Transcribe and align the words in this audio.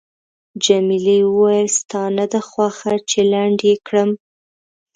جميلې 0.65 1.17
وويل:، 1.35 1.67
ستا 1.79 2.03
نه 2.17 2.25
ده 2.31 2.39
خوښه 2.49 2.93
چې 3.09 3.19
لنډ 3.31 3.59
یې 3.69 3.75
کړم؟ 3.87 4.09